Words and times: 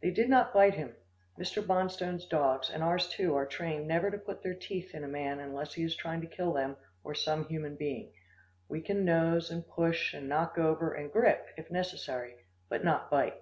They 0.00 0.12
did 0.12 0.28
not 0.28 0.54
bite 0.54 0.74
him. 0.74 0.94
Mr. 1.36 1.66
Bonstone's 1.66 2.26
dogs, 2.26 2.70
and 2.70 2.80
ours 2.80 3.08
too, 3.08 3.34
are 3.34 3.44
trained 3.44 3.88
never 3.88 4.08
to 4.08 4.16
put 4.16 4.40
their 4.44 4.54
teeth 4.54 4.94
in 4.94 5.02
a 5.02 5.08
man 5.08 5.40
unless 5.40 5.74
he 5.74 5.82
is 5.82 5.96
trying 5.96 6.20
to 6.20 6.28
kill 6.28 6.52
them, 6.52 6.76
or 7.02 7.12
some 7.16 7.44
human 7.48 7.74
being. 7.74 8.12
We 8.68 8.80
can 8.82 9.04
nose, 9.04 9.50
and 9.50 9.66
push, 9.66 10.14
and 10.14 10.28
knock 10.28 10.58
over, 10.58 10.92
and 10.94 11.10
grip, 11.10 11.44
if 11.56 11.72
necessary, 11.72 12.36
but 12.68 12.84
not 12.84 13.10
bite. 13.10 13.34